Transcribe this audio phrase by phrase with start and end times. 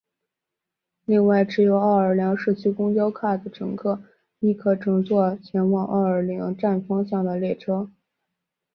[1.05, 4.01] 另外持有奥尔良市区公交卡的乘客
[4.39, 7.87] 亦可乘坐前往奥尔良站方向的列车。